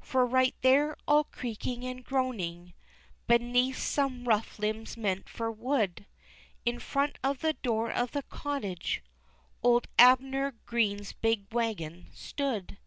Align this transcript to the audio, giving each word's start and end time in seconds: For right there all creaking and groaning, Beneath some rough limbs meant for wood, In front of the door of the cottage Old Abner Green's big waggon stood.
For 0.00 0.24
right 0.24 0.54
there 0.62 0.96
all 1.06 1.24
creaking 1.24 1.84
and 1.84 2.02
groaning, 2.02 2.72
Beneath 3.26 3.76
some 3.76 4.26
rough 4.26 4.58
limbs 4.58 4.96
meant 4.96 5.28
for 5.28 5.52
wood, 5.52 6.06
In 6.64 6.78
front 6.78 7.18
of 7.22 7.40
the 7.40 7.52
door 7.52 7.90
of 7.92 8.12
the 8.12 8.22
cottage 8.22 9.02
Old 9.62 9.86
Abner 9.98 10.54
Green's 10.64 11.12
big 11.12 11.52
waggon 11.52 12.06
stood. 12.14 12.78